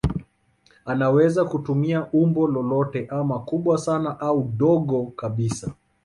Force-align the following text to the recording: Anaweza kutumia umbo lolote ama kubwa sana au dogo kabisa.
Anaweza 0.85 1.45
kutumia 1.45 2.05
umbo 2.13 2.47
lolote 2.47 3.07
ama 3.09 3.39
kubwa 3.39 3.77
sana 3.77 4.19
au 4.19 4.43
dogo 4.57 5.05
kabisa. 5.05 5.73